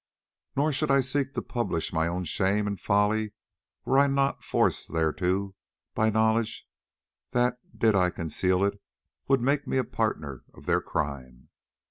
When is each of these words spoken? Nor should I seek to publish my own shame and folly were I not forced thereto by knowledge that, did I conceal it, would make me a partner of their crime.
Nor 0.55 0.73
should 0.73 0.89
I 0.89 1.01
seek 1.01 1.35
to 1.35 1.43
publish 1.43 1.93
my 1.93 2.07
own 2.07 2.23
shame 2.23 2.65
and 2.65 2.79
folly 2.79 3.33
were 3.85 3.99
I 3.99 4.07
not 4.07 4.43
forced 4.43 4.91
thereto 4.91 5.53
by 5.93 6.09
knowledge 6.09 6.67
that, 7.33 7.59
did 7.77 7.93
I 7.93 8.09
conceal 8.09 8.63
it, 8.65 8.81
would 9.27 9.41
make 9.41 9.67
me 9.67 9.77
a 9.77 9.83
partner 9.83 10.43
of 10.55 10.65
their 10.65 10.81
crime. 10.81 11.49